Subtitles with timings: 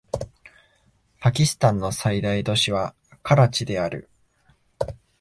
[1.19, 4.09] パキスタンの最大都市はカラチである